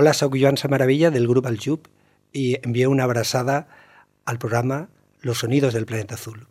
[0.00, 1.88] Hola, soy Joan Samaravilla del grupo Aljub
[2.32, 3.66] y envío una abrazada
[4.26, 4.90] al programa
[5.22, 6.46] Los Sonidos del Planeta Azul.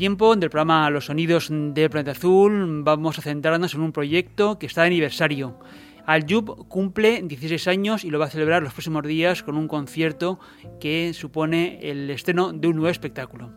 [0.00, 4.64] Tiempo del programa Los Sonidos del Planeta Azul vamos a centrarnos en un proyecto que
[4.64, 5.58] está de aniversario.
[6.06, 10.40] Aljub cumple 16 años y lo va a celebrar los próximos días con un concierto
[10.80, 13.52] que supone el estreno de un nuevo espectáculo.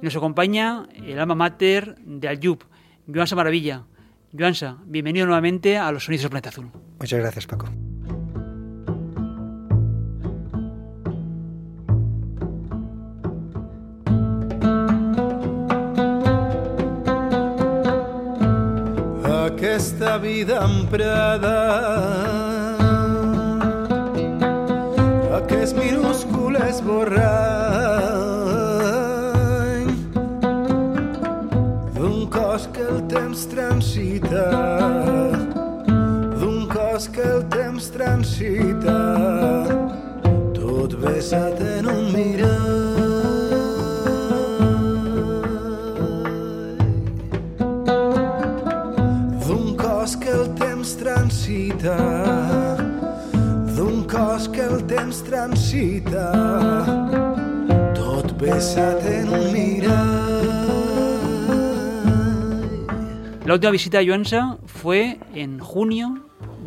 [0.00, 2.62] Y nos acompaña el alma mater de Aljub,
[3.12, 3.82] Joansa Maravilla.
[4.32, 6.70] Joansa, bienvenido nuevamente a Los Sonidos del Planeta Azul.
[7.00, 7.66] Muchas gracias, Paco.
[19.78, 21.56] Aquesta vida emprada.
[25.38, 27.28] Aquest minúscul esborrany
[31.94, 34.50] d'un cos que el temps transita
[36.40, 38.98] d'un cos que el temps transita.
[40.58, 42.77] Tot besat en un mirar
[55.22, 56.32] transita
[57.94, 59.48] tot besat en un
[63.48, 66.22] La última visita a Joansa fue en junio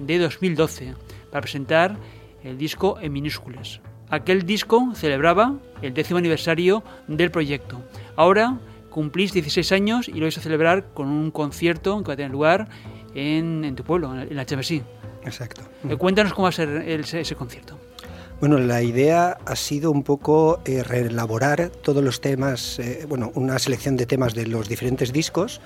[0.05, 0.95] de 2012
[1.29, 1.95] para presentar
[2.43, 3.81] el disco en minúsculas.
[4.09, 7.81] Aquel disco celebraba el décimo aniversario del proyecto.
[8.15, 8.57] Ahora
[8.89, 12.31] cumplís 16 años y lo vais a celebrar con un concierto que va a tener
[12.31, 12.67] lugar
[13.13, 14.81] en, tu pueblo, en la HMSI.
[15.23, 15.61] Exacto.
[15.87, 17.77] Eh, cuéntanos cómo va a ser ese, concierto.
[18.41, 23.59] Bueno, la idea ha sido un poco eh, reelaborar todos los temas, eh, bueno, una
[23.59, 25.61] selección de temas de los diferentes discos,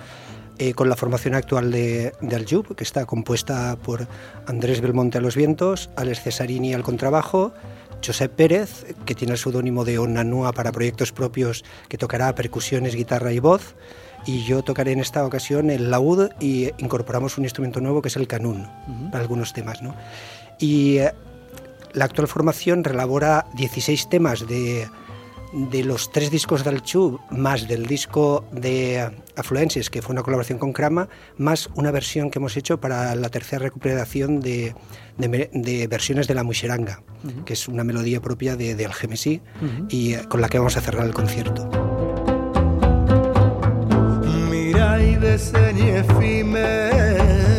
[0.76, 4.08] con la formación actual de, de Aljub, que está compuesta por
[4.48, 7.54] Andrés Belmonte a los vientos, Alex Cesarini al contrabajo,
[8.06, 13.34] Josep Pérez, que tiene el seudónimo de Onanua para proyectos propios, que tocará percusiones, guitarra
[13.34, 13.76] y voz,
[14.26, 18.16] y yo tocaré en esta ocasión el laúd y incorporamos un instrumento nuevo que es
[18.16, 18.68] el canún
[19.12, 19.82] para algunos temas.
[19.82, 19.96] ¿no?
[20.58, 21.14] Y eh,
[21.96, 24.88] la actual formación relabora 16 temas de,
[25.54, 30.60] de los tres discos del Chu, más del disco de Afluences, que fue una colaboración
[30.60, 31.08] con Krama,
[31.38, 34.76] más una versión que hemos hecho para la tercera recuperación de,
[35.18, 37.02] de, versiones de la Muxeranga,
[37.46, 39.42] que es una melodía propia de, de Algemesí
[39.90, 41.70] y eh, con la que vamos a cerrar el concierto.
[45.36, 47.55] disseny efímer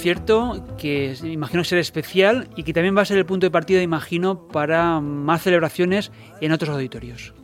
[0.00, 3.82] concierto que imagino ser especial y que también va a ser el punto de partida,
[3.82, 7.34] imagino, para más celebraciones en otros auditorios.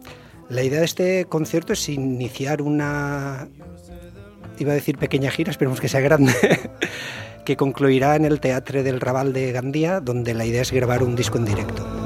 [0.49, 3.47] La idea de este concierto es iniciar una,
[4.59, 6.33] iba a decir pequeña gira, esperemos que sea grande,
[7.45, 11.15] que concluirá en el Teatro del Raval de Gandía, donde la idea es grabar un
[11.15, 12.06] disco en directo.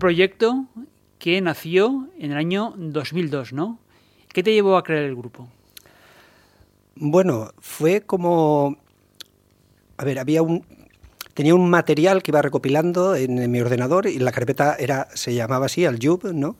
[0.00, 0.66] Proyecto
[1.20, 3.78] que nació en el año 2002, ¿no?
[4.32, 5.48] ¿Qué te llevó a crear el grupo?
[6.96, 8.76] Bueno, fue como...
[9.96, 10.64] A ver, había un...
[11.34, 15.66] Tenía un material que iba recopilando en, mi ordenador y la carpeta era, se llamaba
[15.66, 16.56] así, Aljub, ¿no?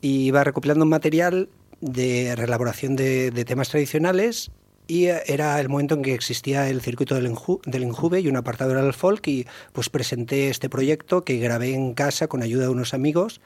[0.00, 1.48] Y iba recopilando un material
[1.80, 4.50] de reelaboración de, de temas tradicionales
[4.88, 7.32] y era el momento en que existía el circuito del,
[7.66, 11.74] del Injuve y un apartado era el folk y pues presenté este proyecto que grabé
[11.74, 13.42] en casa con ayuda de unos amigos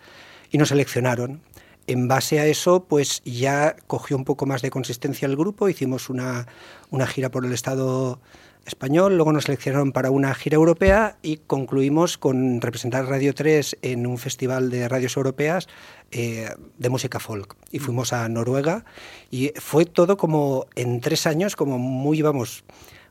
[0.50, 1.42] y nos seleccionaron.
[1.88, 6.08] En base a eso, pues ya cogió un poco más de consistencia el grupo, hicimos
[6.08, 6.46] una,
[6.90, 8.20] una gira por el Estado
[8.66, 14.06] español, luego nos seleccionaron para una gira europea y concluimos con representar Radio 3 en
[14.06, 15.68] un festival de radios europeas
[16.10, 17.56] eh, de música folk.
[17.70, 18.84] Y fuimos a Noruega
[19.30, 22.64] y fue todo como en tres años, como muy, vamos,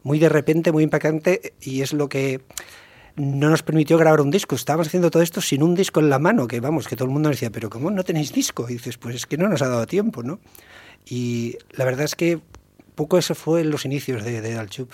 [0.03, 2.41] muy de repente, muy impactante y es lo que
[3.15, 4.55] no nos permitió grabar un disco.
[4.55, 7.11] Estábamos haciendo todo esto sin un disco en la mano, que vamos, que todo el
[7.11, 8.67] mundo decía, pero ¿cómo no tenéis disco?
[8.69, 10.39] Y dices, pues es que no nos ha dado tiempo, ¿no?
[11.05, 12.39] Y la verdad es que
[12.95, 14.91] poco eso fue los inicios de, de Dalchup.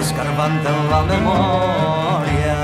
[0.00, 2.54] Escarbant en la memòria.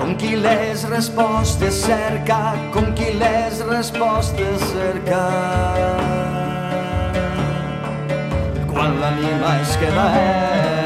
[0.00, 2.40] Com qui les respostes cerca,
[2.74, 5.22] com qui les respostes cerca.
[8.74, 10.77] Quan l'anima es queda erma.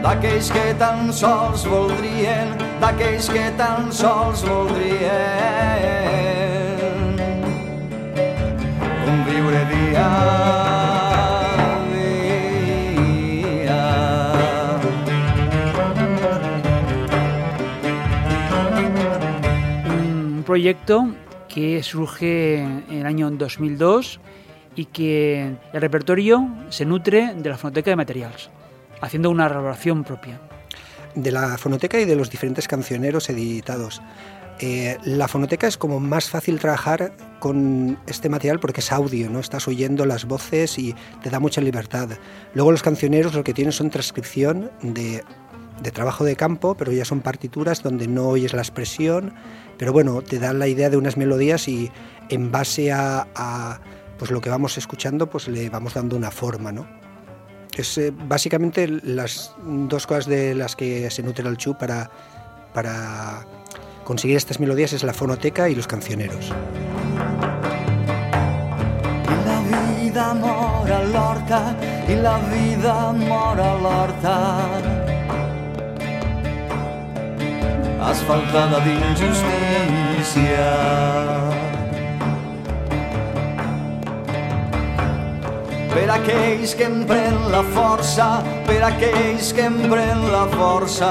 [0.03, 2.49] D'aquells que tan sols voldrien,
[2.81, 5.89] d'aquells que tan sols voldrien
[9.05, 10.88] conviure dia a dia.
[20.49, 21.15] Proyecto
[21.47, 24.19] que surge en el año 2002
[24.77, 28.49] y que el repertorio se nutre de la fonoteca de materials,
[29.03, 30.41] haciendo una elaboración propia.
[31.15, 34.01] de la fonoteca y de los diferentes cancioneros editados.
[34.61, 39.41] Eh, la fonoteca es como más fácil trabajar con este material porque es audio, ¿no?
[39.41, 42.09] Estás oyendo las voces y te da mucha libertad.
[42.55, 45.25] Luego los cancioneros lo que tienen son transcripción de,
[45.81, 49.35] de trabajo de campo, pero ya son partituras donde no oyes la expresión,
[49.77, 51.91] pero bueno, te dan la idea de unas melodías y
[52.29, 53.81] en base a,
[54.19, 56.87] pues lo que vamos escuchando, pues le vamos dando una forma, ¿no?
[57.77, 62.11] Es eh, básicamente las dos cosas de las que se nutre el chu para,
[62.75, 63.47] para
[64.05, 66.53] conseguir estas melodías es la fonoteca y los cancioneros.
[70.19, 71.61] Vida mor a l'horta,
[72.09, 75.08] i la vida mor a l'horta.
[78.09, 80.69] Asfaltada d'injustícia.
[85.93, 88.29] Per aquells que empren la força,
[88.65, 91.11] per aquells que empren la força.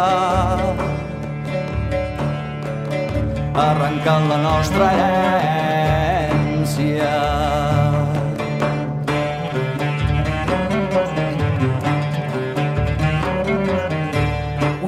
[3.67, 7.06] Arrencant la nostra herència.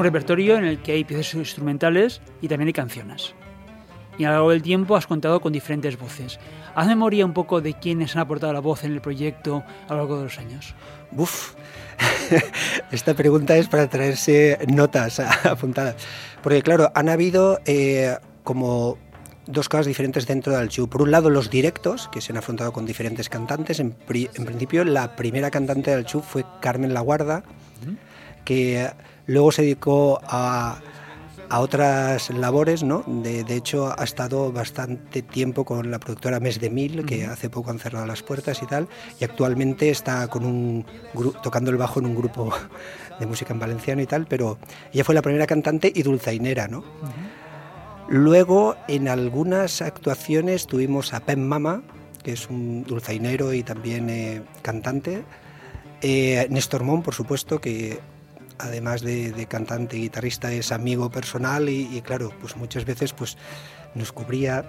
[0.09, 3.35] Repertorio en el que hay piezas instrumentales y también hay canciones.
[4.17, 6.39] y a lo largo del tiempo has contado con diferentes voces.
[6.75, 9.99] Haz memoria un poco de quiénes han aportado la voz en el proyecto a lo
[9.99, 10.75] largo de los años.
[11.15, 11.53] Uf,
[12.91, 15.95] esta pregunta es para traerse notas apuntadas.
[16.41, 18.97] Porque claro, han habido eh, como
[19.45, 20.89] dos cosas diferentes dentro del show.
[20.89, 23.79] Por un lado, los directos, que se han afrontado con diferentes cantantes.
[23.79, 27.43] En, principio, la primera cantante del show fue Carmen La Guarda,
[28.43, 28.89] que
[29.29, 30.79] luego se dedicó a,
[31.49, 33.03] a otras labores, ¿no?
[33.07, 37.71] De, hecho, ha estado bastante tiempo con la productora Mes de Mil, que hace poco
[37.71, 38.87] han cerrado las puertas y tal,
[39.19, 40.85] y actualmente está con un
[41.43, 42.51] tocando el bajo en un grupo
[43.19, 44.57] de música en valenciano y tal, pero
[44.93, 46.83] ella fue la primera cantante y dulzainera, ¿no?
[48.07, 51.83] Luego, en algunas actuaciones tuvimos a Pen Mama,
[52.23, 55.23] que es un dulzainero y también eh, cantante.
[56.01, 57.99] Eh, Néstor Mon, por supuesto, que
[58.59, 63.37] además de, cantante y guitarrista es amigo personal y, claro, pues muchas veces pues
[63.95, 64.65] nos cubría.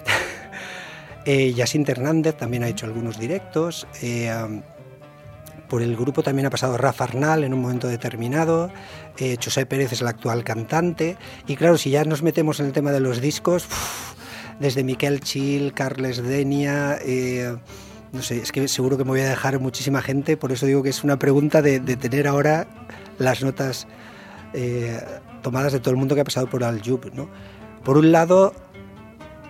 [1.27, 3.87] eh, Yacinta Hernández también ha hecho algunos directos.
[4.01, 4.33] Eh,
[5.71, 8.73] por el grupo también ha pasado Rafa Arnal en un momento determinado.
[9.17, 11.17] Eh, José Pérez es el actual cantante.
[11.47, 13.69] Y claro, si ya nos metemos en el tema de los discos,
[14.59, 16.99] desde Miquel Chil, Carles Denia.
[17.03, 17.57] Eh,
[18.13, 20.83] no sé, es que seguro que me voy a dejar muchísima gente, por eso digo
[20.83, 22.67] que es una pregunta de, tener ahora
[23.19, 23.87] las notas
[24.53, 25.01] eh,
[25.43, 27.11] tomadas de todo el mundo que ha pasado por Aljub.
[27.85, 28.55] Por un lado,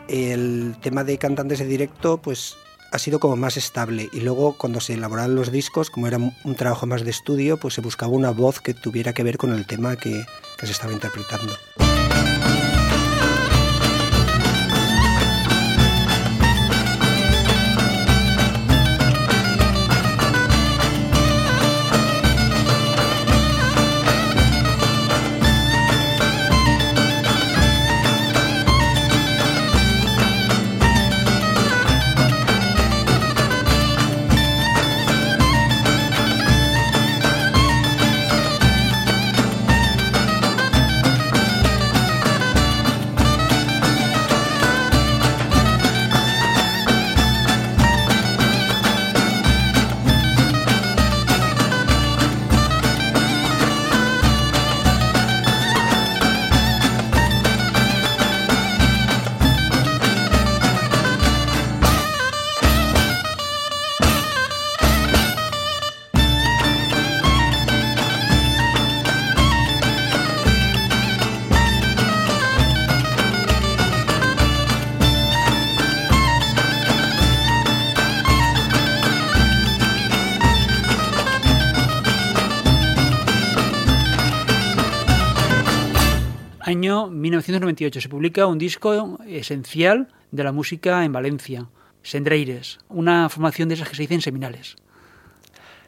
[0.08, 2.56] el tema de cantantes de directo, pues
[2.92, 6.54] ha sido como más estable y luego cuando se elaboraban los discos, como era un
[6.56, 9.66] trabajo más de estudio, pues se buscaba una voz que tuviera que ver con el
[9.66, 10.24] tema que
[10.62, 11.54] se estaba interpretando.
[86.70, 91.68] Año 1998 se publica un disco esencial de la música en Valencia,
[92.02, 94.76] Sendreires, una formación de esas que se dicen seminales.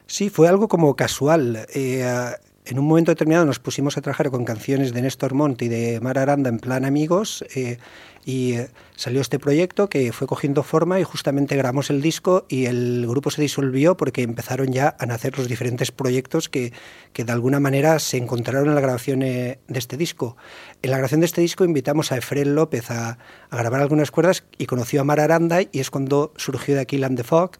[0.05, 1.65] Sí, fue algo como casual.
[1.73, 2.05] Eh,
[2.65, 5.99] en un momento determinado nos pusimos a trabajar con canciones de Néstor Montt y de
[6.01, 7.77] Mar Aranda en plan amigos eh,
[8.25, 12.65] y eh, salió este proyecto que fue cogiendo forma y justamente grabamos el disco y
[12.65, 16.73] el grupo se disolvió porque empezaron ya a nacer los diferentes proyectos que,
[17.11, 20.37] que de alguna manera se encontraron en la grabación eh, de este disco.
[20.81, 23.17] En la grabación de este disco invitamos a Efrén López a,
[23.51, 27.17] grabar algunas cuerdas y conoció a Mar Aranda y es cuando surgió de aquí Land
[27.17, 27.51] the Fog.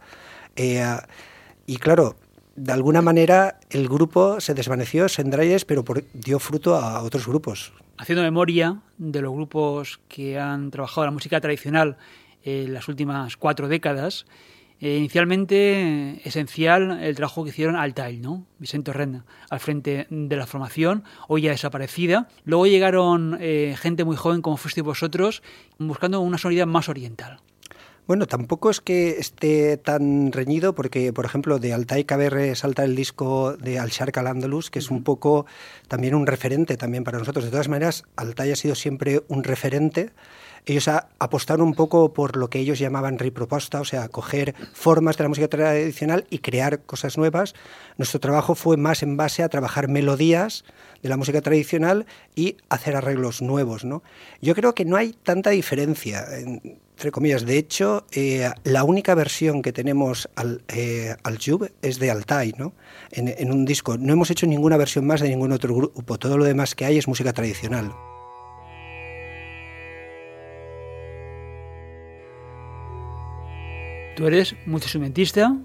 [1.65, 2.15] y claro,
[2.55, 7.73] de alguna manera el grupo se desvaneció, Sendrayes, pero dio fruto a otros grupos.
[7.97, 11.97] Haciendo memoria de los grupos que han trabajado la música tradicional
[12.43, 14.25] en las últimas cuatro décadas,
[14.79, 18.45] eh, inicialmente esencial el trabajo que hicieron Altail, ¿no?
[18.57, 22.27] Vicente Orrenda, al frente de la formación, hoy ya desaparecida.
[22.43, 25.43] Luego llegaron eh, gente muy joven como fuisteis vosotros,
[25.77, 27.39] buscando una sonoridad más oriental.
[28.05, 32.97] Bueno, tampoco es que esté tan reñido porque, por ejemplo, de Altai Caberre salta el
[32.97, 35.45] disco de Al Shark al Andalus, que es un poco
[35.87, 37.45] también un referente también para nosotros.
[37.45, 40.11] De todas maneras, Altai ha sido siempre un referente.
[40.65, 45.23] Ellos apostaron un poco por lo que ellos llamaban riproposta, o sea, coger formas de
[45.23, 47.53] la música tradicional y crear cosas nuevas.
[47.97, 50.65] Nuestro trabajo fue más en base a trabajar melodías
[51.03, 53.85] de la música tradicional y hacer arreglos nuevos.
[53.85, 54.01] ¿no?
[54.41, 56.25] Yo creo que no hay tanta diferencia
[56.93, 57.45] entre comillas.
[57.45, 62.53] De hecho, eh, la única versión que tenemos al, eh, al Jube es de Altai,
[62.57, 62.73] ¿no?
[63.11, 63.97] En, un disco.
[63.97, 66.17] No hemos hecho ninguna versión más de ningún otro grupo.
[66.17, 67.93] Todo lo demás que hay es música tradicional.
[74.15, 75.57] Tú eres multiinstrumentista,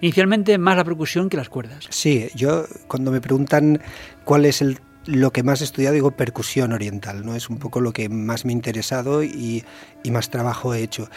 [0.00, 1.86] inicialmente más la percusión que las cuerdas.
[1.90, 3.82] Sí, yo cuando me preguntan
[4.24, 7.34] cuál es el lo que más he estudiado, digo, percusión oriental, ¿no?
[7.34, 9.64] Es un poco lo que más me ha interesado y,
[10.02, 11.08] y más trabajo he hecho.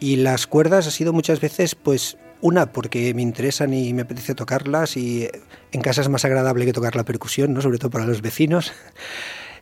[0.00, 4.34] Y las cuerdas ha sido muchas veces, pues, una, porque me interesan y me apetece
[4.34, 5.28] tocarlas y
[5.72, 7.60] en casa es más agradable que tocar la percusión, ¿no?
[7.60, 8.72] sobre todo para los vecinos.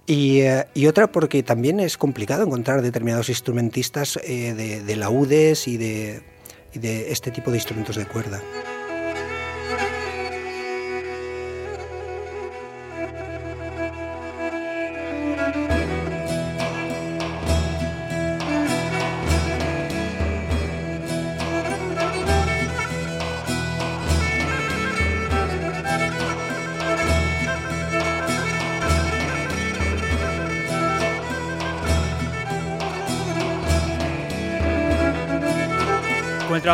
[0.08, 5.66] Y, eh, y otra porque también es complicado encontrar determinados instrumentistas eh, de, de laúdes
[5.66, 6.22] y de,
[6.72, 8.40] y de este tipo de instrumentos de cuerda.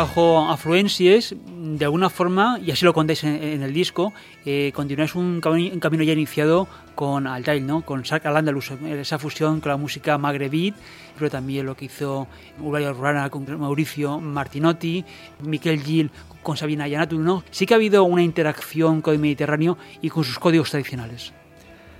[0.07, 4.11] Trabajo Afluencies, de alguna forma, y así lo contáis en, en el disco,
[4.45, 7.85] eh, continuáis un, cami- un camino ya iniciado con Altail, ¿no?
[7.85, 10.73] con Sark al Andalus, esa fusión con la música magrebí,
[11.17, 12.27] pero también lo que hizo
[12.59, 15.05] Uralia Rana con Mauricio Martinotti,
[15.41, 17.45] Miquel Gil con Sabina Yanatu, ¿no?
[17.49, 21.31] Sí que ha habido una interacción con el Mediterráneo y con sus códigos tradicionales.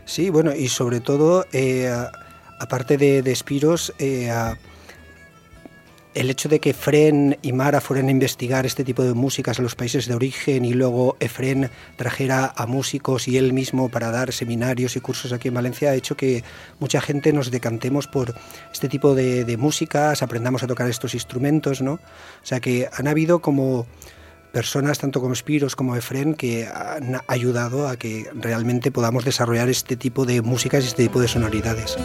[0.04, 1.90] Sí, bueno, y sobre todo, eh,
[2.60, 4.58] aparte de, de Spiros, eh, a-
[6.14, 9.62] el hecho de que Efren y Mara fueran a investigar este tipo de músicas a
[9.62, 14.32] los países de origen y luego Efren trajera a músicos y él mismo para dar
[14.32, 16.44] seminarios y cursos aquí en Valencia ha hecho que
[16.80, 18.36] mucha gente nos decantemos por
[18.72, 21.94] este tipo de, de músicas, aprendamos a tocar estos instrumentos, ¿no?
[21.94, 22.00] O
[22.46, 23.88] sea que han habido como
[24.54, 29.98] personas, tanto como Spiros como Efren, que han ayudado a que realmente podamos desarrollar este
[29.98, 31.98] tipo de músicas y este tipo de sonoridades.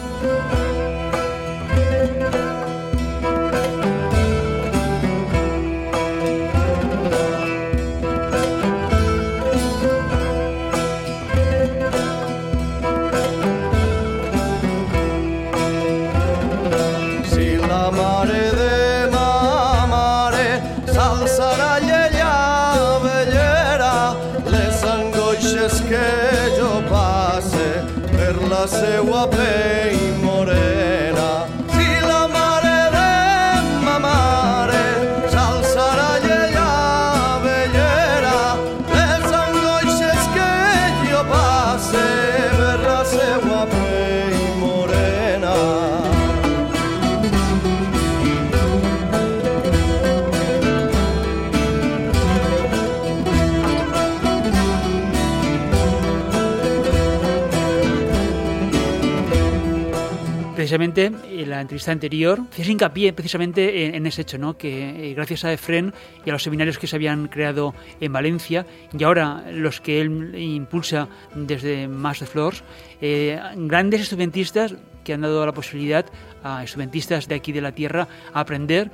[60.59, 64.57] Precisamente en la entrevista anterior hacías hincapié precisamente en, ese hecho, ¿no?
[64.57, 65.93] que eh, gracias a Efren
[66.25, 70.35] y a los seminarios que se habían creado en Valencia y ahora los que él
[70.35, 72.65] impulsa desde Más de Flores,
[72.99, 76.05] eh, grandes instrumentistas que han dado la posibilidad
[76.43, 78.91] a instrumentistas de aquí de la tierra a aprender,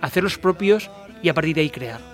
[0.00, 0.90] a hacer los propios
[1.22, 2.13] y a partir de ahí crear.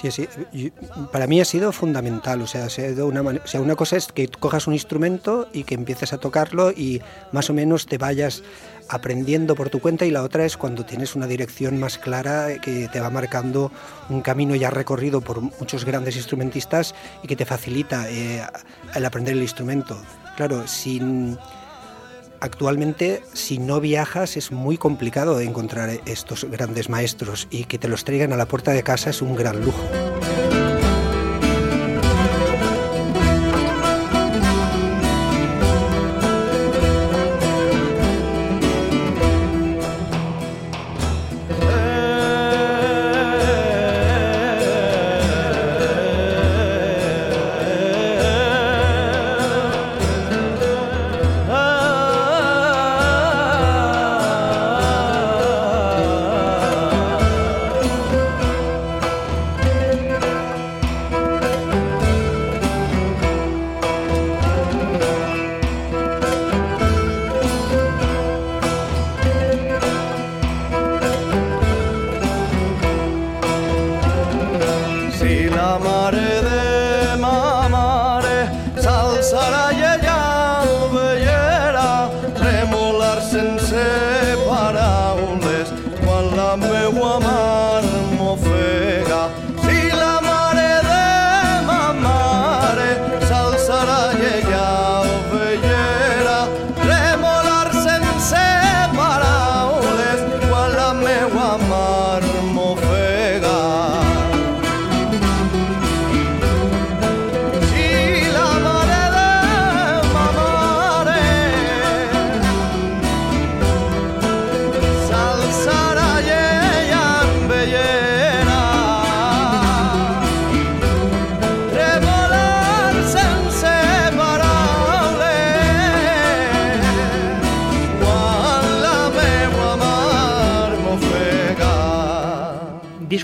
[0.00, 0.72] Sí, sí.
[1.10, 2.40] Para mí ha sido fundamental.
[2.42, 5.64] O sea, ha sido una, o sea, una cosa es que cojas un instrumento y
[5.64, 8.42] que empieces a tocarlo y más o menos te vayas
[8.88, 12.88] aprendiendo por tu cuenta y la otra es cuando tienes una dirección más clara que
[12.88, 13.70] te va marcando
[14.08, 18.42] un camino ya recorrido por muchos grandes instrumentistas y que te facilita eh,
[18.94, 20.00] el aprender el instrumento.
[20.36, 21.36] Claro, sin
[22.40, 28.04] actualmente si no viajas es muy complicado encontrar estos grandes maestros y que te los
[28.04, 29.82] traigan a la puerta de casa es un gran lujo.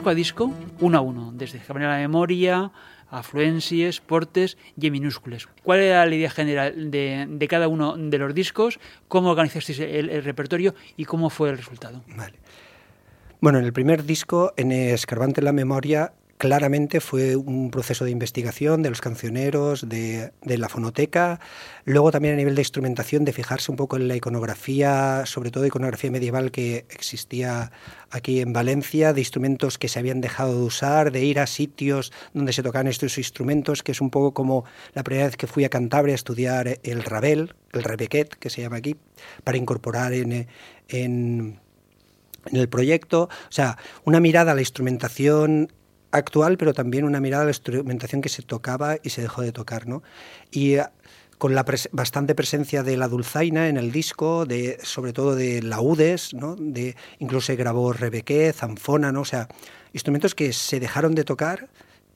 [0.05, 2.71] Disco a disco, uno a uno, desde cambiar la memoria,
[3.11, 5.49] afluencias, portes y minúsculas.
[5.63, 8.79] ¿Cuál era la idea general de, cada uno de los discos?
[9.09, 12.03] ¿Cómo organizasteis el, repertorio y cómo fue el resultado?
[12.17, 12.35] Vale.
[13.41, 18.83] Bueno, en el primer disco, en Escarbante la Memoria, claramente fue un proceso de investigación
[18.83, 21.41] de los cancioneros, de, la fonoteca,
[21.85, 25.67] luego también a nivel de instrumentación, de fijarse un poco en la iconografía, sobre todo
[25.67, 27.73] iconografía medieval que existía
[28.11, 32.13] aquí en Valencia, de instrumentos que se habían dejado de usar, de ir a sitios
[32.33, 35.65] donde se tocaban estos instrumentos, que es un poco como la primera vez que fui
[35.65, 38.97] a Cantabria a estudiar el rabel, el rebequet, que se llama aquí,
[39.45, 40.49] para incorporar en,
[40.89, 41.61] en
[42.53, 45.71] el proyecto, o sea, una mirada a la instrumentación
[46.15, 49.53] actual, pero también una mirada a la instrumentación que se tocaba y se dejó de
[49.53, 49.87] tocar.
[49.87, 50.03] ¿no?
[50.51, 50.85] Y eh,
[51.39, 56.33] con la bastante presencia de la dulzaina en el disco, de, sobre todo de laudes,
[56.33, 56.57] ¿no?
[56.57, 59.23] de, incluso grabó rebequé, zanfona, ¿no?
[59.23, 59.49] o sea,
[59.93, 61.69] instrumentos que se dejaron de tocar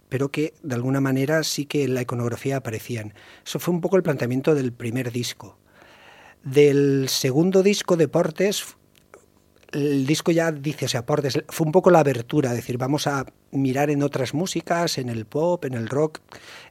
[0.09, 3.15] pero que de alguna manera sí que en la iconografía aparecían.
[3.45, 5.59] Eso fue un poco el planteamiento del primer disco.
[6.43, 8.77] Del segundo disco, Deportes,
[9.73, 13.07] el disco ya dice, o sea, aportes, fue un poco la abertura, es decir, vamos
[13.07, 16.21] a mirar en otras músicas, en el pop, en el rock,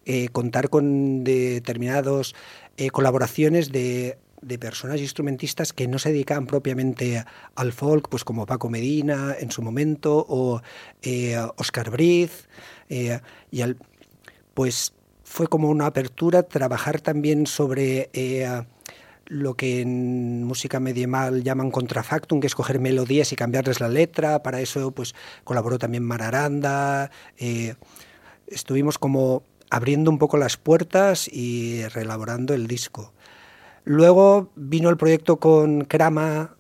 [0.06, 2.36] eh, contar con determinados
[2.78, 7.24] eh, colaboraciones de, de personas instrumentistas que no se dedicaban propiamente
[7.56, 10.62] al folk, pues como Paco Medina en su momento, o
[11.02, 12.48] eh, Oscar Briz,
[12.90, 13.78] y al,
[14.54, 18.10] pues fue como una apertura trabajar también sobre
[19.28, 24.42] lo que en música medieval llaman contrafactum, que es coger melodías y cambiarles la letra.
[24.44, 27.12] Para eso pues colaboró también Mararanda.
[27.38, 27.76] Eh,
[28.48, 33.12] estuvimos como abriendo un poco las puertas y reelaborando el disco.
[33.84, 36.56] Luego vino el proyecto con Krama,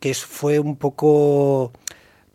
[0.00, 1.72] que fue un poco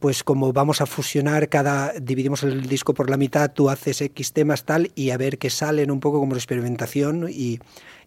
[0.03, 4.33] pues como vamos a fusionar cada, dividimos el disco por la mitad, tú haces X
[4.33, 7.61] temas tal y a ver qué salen un poco como experimentación y,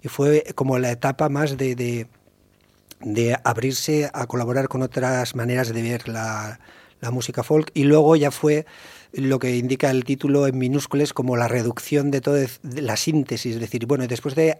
[0.04, 1.74] fue como la etapa más de,
[3.00, 6.60] de, abrirse a colaborar con otras maneras de ver la,
[7.00, 7.70] la música folk.
[7.72, 8.66] Y luego ya fue
[9.12, 13.60] lo que indica el título en minúsculas como la reducción de toda la síntesis, es
[13.60, 14.58] decir, bueno, después de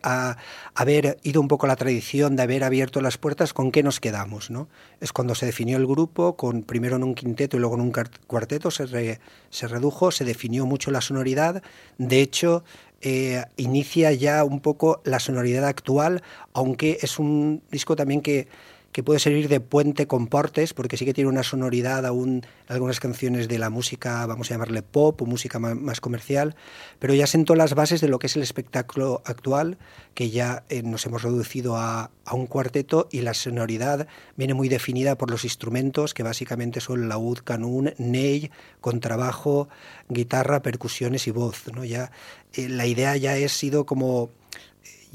[0.75, 4.01] haber ido un poco a la tradición, de haber abierto las puertas, ¿con qué nos
[4.01, 4.51] quedamos?
[4.51, 4.69] ¿no?
[5.01, 7.93] Es cuando se definió el grupo, con primero en un quinteto y luego en un
[8.27, 11.63] cuarteto, se, se redujo, se definió mucho la sonoridad,
[11.99, 12.65] de hecho,
[13.03, 16.23] eh, inicia ya un poco la sonoridad actual,
[16.55, 18.49] aunque es un disco también que
[18.97, 22.99] que puede servir de puente con portes, porque sí que tiene una sonoridad aún algunas
[22.99, 26.57] canciones de la música, vamos a llamarle pop o música más comercial,
[26.99, 29.77] pero ya sentó las bases de lo que es el espectáculo actual,
[30.15, 35.19] que ya eh, nos hemos reducido a, un cuarteto y la sonoridad viene muy definida
[35.19, 39.69] por los instrumentos, que básicamente son laúd, canún, ney, contrabajo,
[40.09, 41.65] guitarra, percusiones y voz.
[41.75, 41.85] ¿no?
[41.85, 42.13] Ya,
[42.55, 44.31] eh, la idea ya ha sido como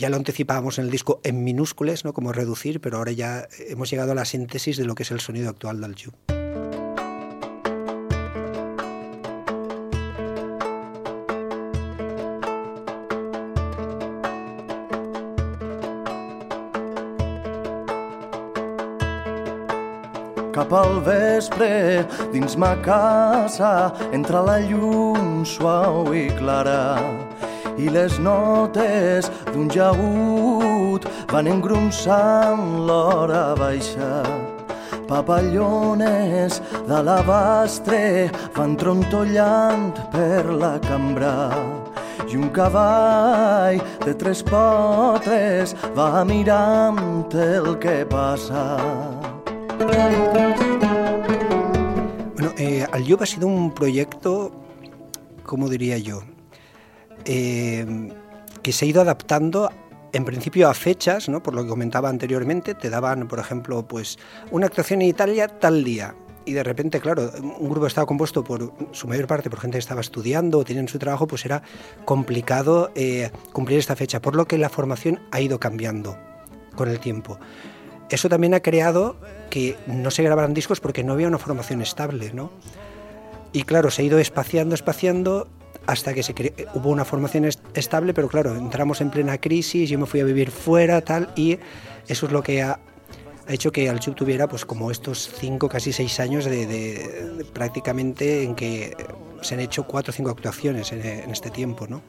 [0.02, 2.12] ya lo anticipábamos en el disco en minúsculas, ¿no?
[2.12, 5.20] como reducir, pero ahora ya hemos llegado a la síntesis de lo que es el
[5.20, 6.12] sonido actual del Ju.
[20.52, 27.31] Cap al vespre, dins ma casa, entra la llum suau i clara
[27.78, 34.24] i les notes d'un jagut van engronsant l'hora baixa.
[35.12, 41.52] Papallones d'alabastre van trontollant per la cambra
[42.32, 48.78] i un cavall de tres potres va mirant el que passa.
[52.36, 54.52] Bueno, eh, el Llop ha sido un proyecto,
[55.44, 56.22] como diría yo,
[57.26, 57.86] Eh,
[58.62, 59.72] que se ha ido adaptando
[60.14, 61.42] en principio a fechas, ¿no?
[61.42, 64.20] por lo que comentaba anteriormente, te daban, por ejemplo, pues
[64.52, 66.16] una actuación en Italia tal día.
[66.44, 69.80] Y de repente, claro, un grupo estaba compuesto por su mayor parte por gente que
[69.80, 71.62] estaba estudiando o tenían su trabajo, pues era
[72.04, 76.18] complicado eh, cumplir esta fecha, por lo que la formación ha ido cambiando
[76.76, 77.38] con el tiempo.
[78.10, 79.16] Eso también ha creado
[79.50, 82.52] que no se grabaran discos porque no había una formación estable, ¿no?
[83.54, 85.48] Y claro, se ha ido espaciando, espaciando
[85.88, 86.34] hasta que se
[86.74, 90.52] hubo una formación estable, pero claro, entramos en plena crisis, yo me fui a vivir
[90.52, 91.58] fuera, tal, y
[92.08, 92.80] eso es lo que ha,
[93.48, 98.96] hecho que Alchub tuviera pues como estos cinco, casi seis años de, prácticamente en que
[99.42, 102.02] se han hecho cuatro o cinco actuaciones en, este tiempo, ¿no?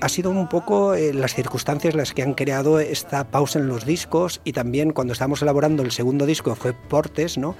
[0.00, 3.86] Ha sido un poco eh, las circunstancias las que han creado esta pausa en los
[3.86, 7.54] discos y también cuando estábamos elaborando el segundo disco fue Portes, ¿no?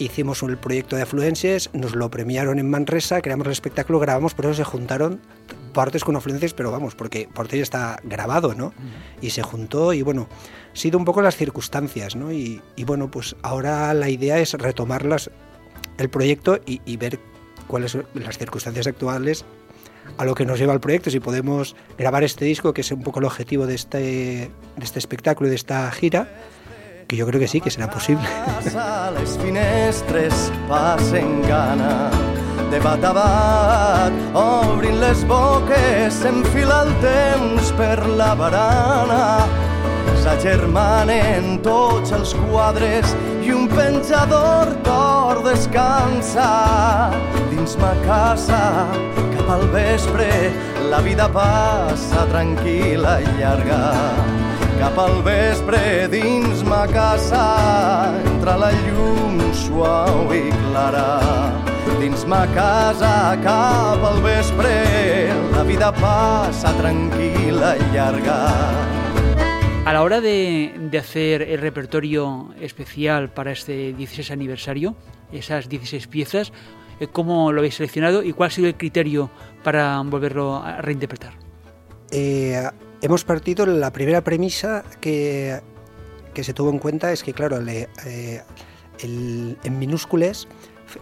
[0.00, 4.46] Hicimos el proyecto de Afluencias, nos lo premiaron en Manresa, creamos el espectáculo, grabamos, por
[4.46, 5.20] eso se juntaron
[5.72, 8.72] partes con Afluencias, pero vamos, porque parte ya está grabado, ¿no?
[9.20, 10.28] Y se juntó y bueno,
[10.72, 12.32] ha sido un poco las circunstancias, ¿no?
[12.32, 15.30] Y, bueno, pues ahora la idea es retomarlas,
[15.98, 17.20] el proyecto y, y ver
[17.66, 19.44] cuáles son las circunstancias actuales
[20.18, 23.02] a lo que nos lleva el proyecto, si podemos grabar este disco, que es un
[23.02, 24.50] poco el objetivo de este, de
[24.82, 26.28] este espectáculo y de esta gira,
[27.10, 28.22] que jo crec que sí, que serà possible.
[29.16, 32.10] Les finestres passen gana
[32.70, 39.24] de bat a bat, obrint les boques, s'enfila el temps per la barana.
[40.22, 46.50] S'agermanen tots els quadres i un penjador d'or descansa
[47.50, 48.60] dins ma casa
[49.34, 50.28] cap al vespre
[50.92, 53.80] la vida passa tranquil·la i llarga
[54.80, 57.44] cap al vespre dins ma casa
[58.24, 61.20] entra la llum suau i clara
[62.00, 64.72] dins ma casa cap al vespre
[65.52, 68.40] la vida passa tranquil·la i llarga
[69.84, 74.94] A la hora de, de, hacer el repertorio especial para este 16 aniversario,
[75.32, 76.52] esas 16 piezas,
[77.00, 79.30] eh, ¿cómo lo habéis seleccionado y cuál ha sido el criterio
[79.64, 81.32] para volverlo a reinterpretar?
[82.12, 82.62] Eh,
[83.02, 85.60] hemos partido, la primera premisa que,
[86.34, 88.42] que se tuvo en cuenta es que, claro, eh,
[89.00, 90.48] el, en minúsculas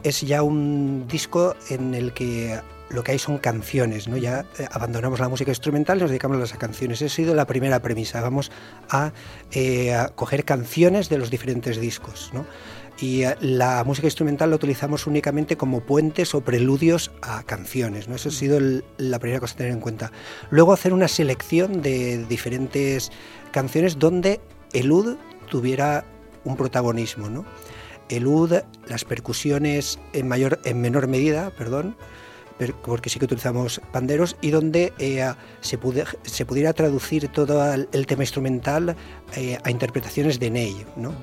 [0.03, 4.17] es ya un disco en el que lo que hay son canciones, ¿no?
[4.17, 7.03] Ya eh, abandonamos la música instrumental y nos dedicamos a las canciones.
[7.03, 8.21] Esa ha sido la primera premisa.
[8.21, 8.51] Vamos
[8.89, 9.13] a,
[9.53, 12.47] eh, a coger canciones de los diferentes discos, ¿no?
[13.01, 18.09] y eh, la música instrumental la utilizamos únicamente como puentes o preludios a canciones.
[18.09, 18.17] ¿no?
[18.17, 18.59] Eso ha sido
[18.97, 20.13] la primera cosa a tener en cuenta.
[20.51, 23.11] Luego hacer una selección de diferentes
[23.53, 24.41] canciones donde
[24.73, 25.17] el UD
[25.49, 26.05] tuviera
[26.45, 27.29] un protagonismo.
[27.29, 27.45] ¿no?
[28.09, 31.97] El UD, las percusiones en, mayor, en menor medida, perdón,
[32.85, 35.79] porque sí que utilizamos panderos, y donde eh, se,
[36.23, 38.97] se, pudiera traducir todo el, tema instrumental
[39.37, 40.87] eh, a interpretaciones de Ney.
[40.97, 41.15] ¿no?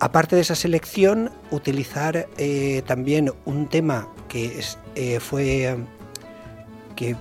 [0.00, 4.62] Aparte de esa selección, utilizar eh, también un tema que
[5.20, 5.76] fue
[6.96, 7.16] que,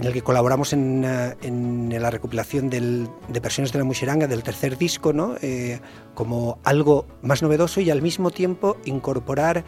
[0.00, 4.76] en el que colaboramos en, eh, la recopilación de versiones de la Muxeranga del tercer
[4.78, 5.36] disco, ¿no?
[6.14, 9.64] como algo más novedoso y al mismo tiempo incorporar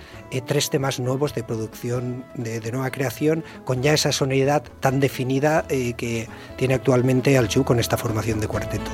[0.46, 5.66] tres temas nuevos de producción, de, de, nueva creación, con ya esa sonoridad tan definida
[5.68, 8.90] que tiene actualmente Alchu con esta formación de cuarteto.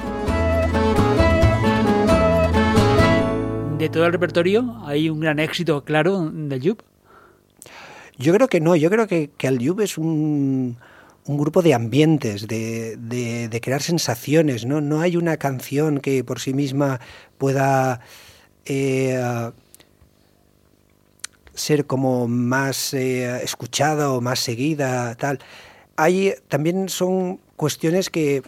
[3.78, 6.82] de todo el repertorio hay un gran éxito claro del Yub?
[8.16, 10.76] Yo creo que no, yo creo que, que el Yub es un,
[11.28, 14.80] un grupo de ambientes, de, de, crear sensaciones, ¿no?
[14.80, 17.00] No hay una canción que por sí misma
[17.36, 18.00] pueda
[18.64, 19.20] eh,
[21.52, 25.38] ser como más eh, escuchada o más seguida, tal.
[25.96, 28.42] Hay, también son cuestiones que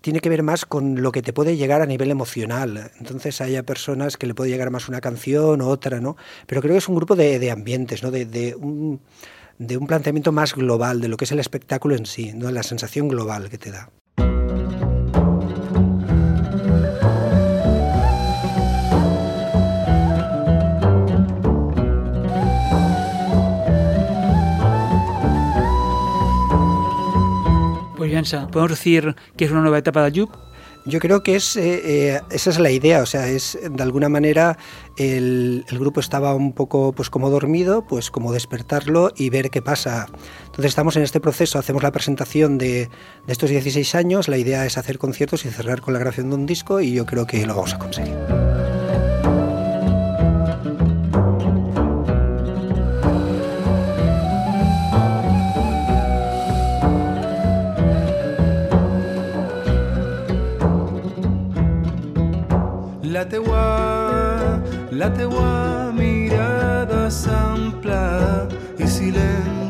[0.00, 2.92] tiene que ver más con lo que te puede llegar a nivel emocional.
[3.00, 6.16] Entonces haya personas que le puede llegar más una canción o otra, ¿no?
[6.46, 8.12] Pero creo que es un grupo de, ambientes, ¿no?
[8.12, 9.00] De, un,
[9.58, 12.50] de un planteamiento más global de lo que es el espectáculo en sí, ¿no?
[12.50, 13.90] La sensación global que te da.
[28.50, 30.30] ¿podemos decir que es una nueva etapa de Ayub?
[30.86, 31.80] Yo creo que es, eh,
[32.14, 34.58] eh, esa es la idea, o sea, es de alguna manera
[34.98, 40.06] el, grupo estaba un poco pues como dormido, pues como despertarlo y ver qué pasa.
[40.44, 42.90] Entonces estamos en este proceso, hacemos la presentación de,
[43.26, 46.36] de estos 16 años, la idea es hacer conciertos y cerrar con la grabación de
[46.36, 48.14] un disco y yo creo que lo vamos a conseguir.
[63.24, 68.46] La teua, mirada s'ampla
[68.78, 69.63] i silent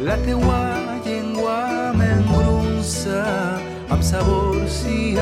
[0.00, 0.60] la teua
[1.04, 3.18] llengua m'engrunça
[3.90, 5.18] amb sabors i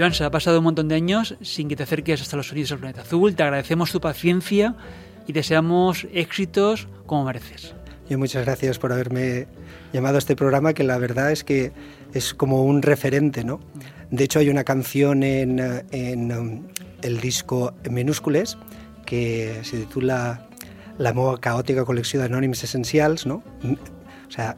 [0.00, 2.70] Joan, se ha pasado un montón de años sin que te acerques hasta los sonidos
[2.70, 3.36] del planeta azul.
[3.36, 4.74] Te agradecemos tu paciencia
[5.26, 7.74] y deseamos éxitos como mereces.
[8.08, 9.46] Y muchas gracias por haberme
[9.92, 11.72] llamado a este programa, que la verdad es que
[12.14, 13.60] es como un referente, ¿no?
[14.10, 15.60] De hecho, hay una canción en,
[15.90, 16.62] en um,
[17.02, 18.56] el disco Minúscules
[19.04, 20.48] que se titula
[20.96, 23.42] La meva caòtica col·lecció d'anònims essencials, ¿no?
[23.64, 24.56] O sea,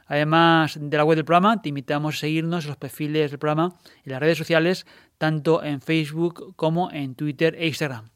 [0.09, 3.77] Además de la web del programa, te invitamos a seguirnos en los perfiles del programa
[4.05, 4.87] en las redes sociales,
[5.19, 8.11] tanto en Facebook como en Twitter e Instagram.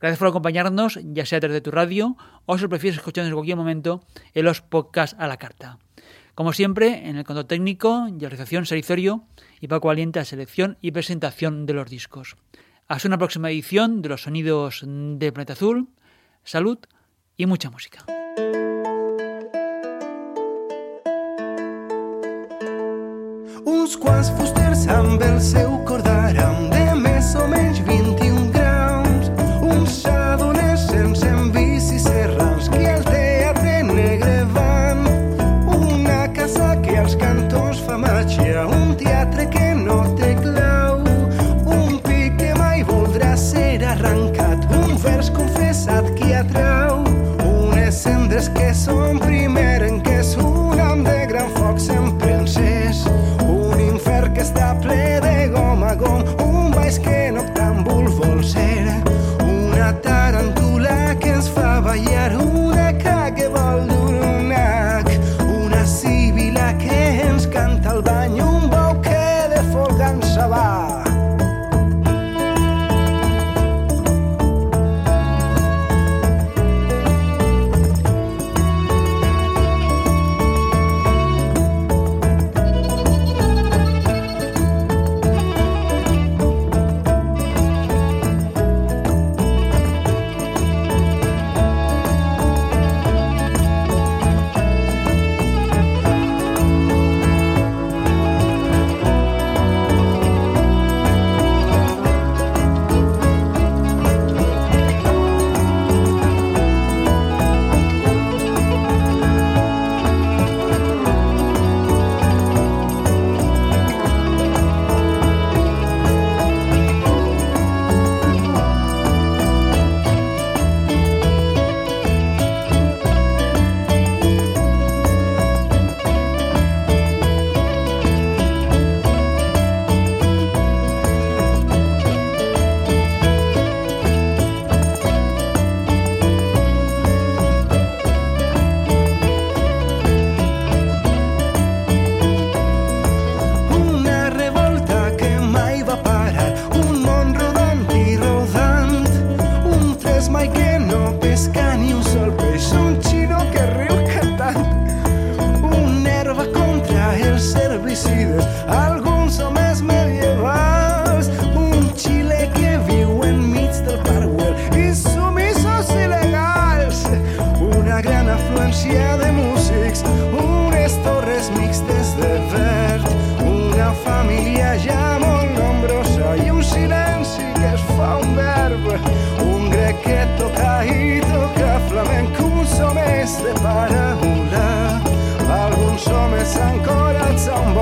[0.00, 3.30] Gracias por acompañarnos, ya sea a través de tu radio o si lo prefieres escucharnos
[3.30, 5.78] en cualquier momento en los podcasts a la carta.
[6.34, 9.24] Como siempre, en el control técnico y realización Serizorio
[9.60, 12.36] y Paco Valiente a selección y presentación de los discos.
[12.86, 15.88] Hasta una próxima edición de los sonidos de Planeta Azul.
[16.42, 16.78] Salud
[17.36, 18.04] y mucha música.
[23.66, 26.93] Uns quants fusters amb el seu cordaram de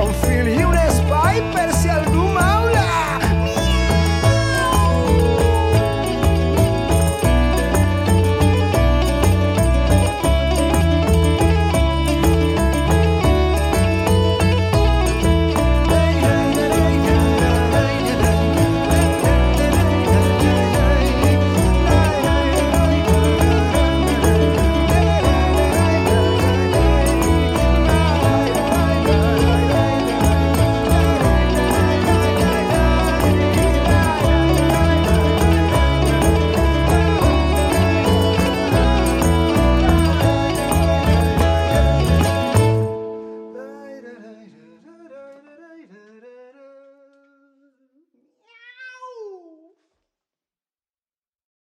[0.02, 0.58] Con you.
[0.58, 0.91] Hughes